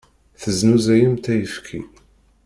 Teznuzayemt 0.41 1.25
ayefki. 1.33 1.79